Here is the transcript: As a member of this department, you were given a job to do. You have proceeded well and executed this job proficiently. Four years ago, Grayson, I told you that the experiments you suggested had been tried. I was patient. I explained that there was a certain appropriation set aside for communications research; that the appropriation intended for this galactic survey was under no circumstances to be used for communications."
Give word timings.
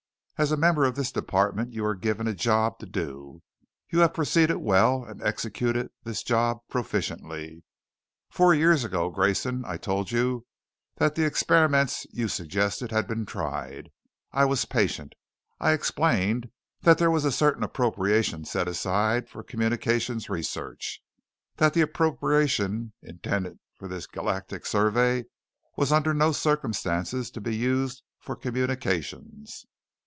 As 0.37 0.51
a 0.51 0.57
member 0.57 0.85
of 0.85 0.95
this 0.95 1.11
department, 1.11 1.71
you 1.71 1.83
were 1.83 1.93
given 1.93 2.25
a 2.27 2.33
job 2.33 2.79
to 2.79 2.87
do. 2.87 3.43
You 3.91 3.99
have 3.99 4.15
proceeded 4.15 4.57
well 4.57 5.03
and 5.05 5.21
executed 5.21 5.91
this 6.03 6.23
job 6.23 6.61
proficiently. 6.67 7.61
Four 8.27 8.55
years 8.55 8.83
ago, 8.83 9.11
Grayson, 9.11 9.63
I 9.67 9.77
told 9.77 10.11
you 10.11 10.47
that 10.95 11.13
the 11.13 11.27
experiments 11.27 12.07
you 12.09 12.27
suggested 12.27 12.89
had 12.89 13.05
been 13.07 13.23
tried. 13.27 13.91
I 14.31 14.45
was 14.45 14.65
patient. 14.65 15.13
I 15.59 15.73
explained 15.73 16.49
that 16.81 16.97
there 16.97 17.11
was 17.11 17.23
a 17.23 17.31
certain 17.31 17.61
appropriation 17.61 18.43
set 18.43 18.67
aside 18.67 19.29
for 19.29 19.43
communications 19.43 20.27
research; 20.27 21.03
that 21.57 21.75
the 21.75 21.81
appropriation 21.81 22.93
intended 23.03 23.59
for 23.75 23.87
this 23.87 24.07
galactic 24.07 24.65
survey 24.65 25.25
was 25.77 25.91
under 25.91 26.15
no 26.15 26.31
circumstances 26.31 27.29
to 27.29 27.41
be 27.41 27.55
used 27.55 28.01
for 28.19 28.35
communications." 28.35 29.67